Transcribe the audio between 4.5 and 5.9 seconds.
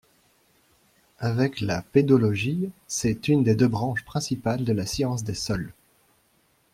de la science des sols.